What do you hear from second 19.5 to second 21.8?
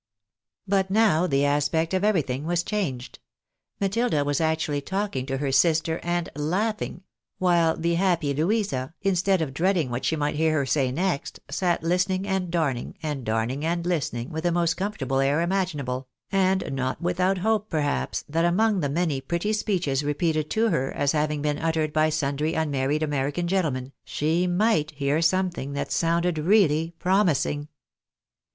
speeches repeated to her as having been